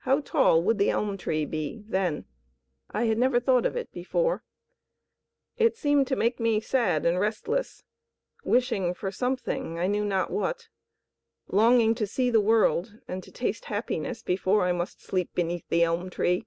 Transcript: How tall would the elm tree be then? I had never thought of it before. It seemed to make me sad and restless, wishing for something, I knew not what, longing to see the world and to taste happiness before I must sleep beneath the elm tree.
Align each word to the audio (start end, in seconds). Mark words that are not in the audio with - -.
How 0.00 0.20
tall 0.20 0.62
would 0.64 0.76
the 0.76 0.90
elm 0.90 1.16
tree 1.16 1.46
be 1.46 1.82
then? 1.88 2.26
I 2.90 3.04
had 3.04 3.16
never 3.16 3.40
thought 3.40 3.64
of 3.64 3.74
it 3.74 3.90
before. 3.90 4.44
It 5.56 5.78
seemed 5.78 6.06
to 6.08 6.14
make 6.14 6.38
me 6.38 6.60
sad 6.60 7.06
and 7.06 7.18
restless, 7.18 7.82
wishing 8.44 8.92
for 8.92 9.10
something, 9.10 9.78
I 9.78 9.86
knew 9.86 10.04
not 10.04 10.30
what, 10.30 10.68
longing 11.46 11.94
to 11.94 12.06
see 12.06 12.28
the 12.28 12.38
world 12.38 13.00
and 13.08 13.22
to 13.22 13.32
taste 13.32 13.64
happiness 13.64 14.22
before 14.22 14.64
I 14.66 14.72
must 14.72 15.00
sleep 15.00 15.30
beneath 15.34 15.66
the 15.70 15.84
elm 15.84 16.10
tree. 16.10 16.44